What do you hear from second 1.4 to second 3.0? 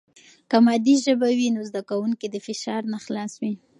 نو زده کوونکي د فشار نه